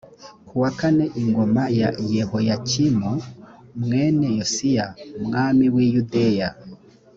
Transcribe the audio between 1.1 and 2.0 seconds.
ingoma ya